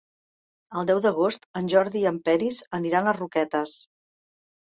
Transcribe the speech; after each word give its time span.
El 0.79 0.87
deu 0.91 1.01
d'agost 1.05 1.43
en 1.59 1.67
Jordi 1.73 2.01
i 2.05 2.09
en 2.11 2.17
Peris 2.29 2.61
aniran 2.79 3.09
a 3.11 3.15
Roquetes. 3.21 3.77